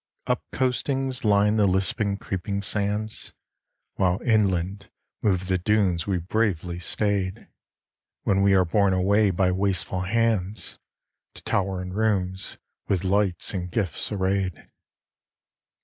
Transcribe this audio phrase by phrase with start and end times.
[0.25, 3.33] Up coastings, line the lisping, creeping sands,
[3.97, 4.89] While inland
[5.21, 7.47] move the dunes we bravely stayed,
[8.23, 10.79] When we are borne away by wasteful hands,
[11.35, 14.71] To tower in rooms, with lights and gifts arrayed.